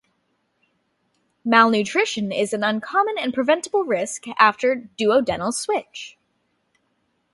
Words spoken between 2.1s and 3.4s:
is an uncommon and